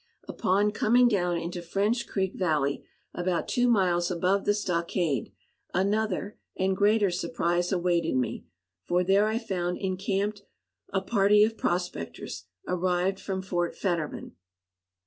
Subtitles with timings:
[0.27, 5.31] Upon coming down into French Creek valley, about two miles above the stockade,
[5.75, 8.47] another and greater surprise awaited me;
[8.83, 10.41] for there I found encamped
[10.91, 14.31] a party of prospectors, arrived from Fort Fetterman.